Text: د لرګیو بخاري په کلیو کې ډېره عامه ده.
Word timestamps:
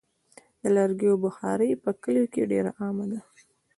د 0.61 0.63
لرګیو 0.77 1.15
بخاري 1.25 1.69
په 1.83 1.89
کلیو 2.01 2.31
کې 2.33 2.49
ډېره 2.51 2.71
عامه 2.81 3.05
ده. 3.11 3.19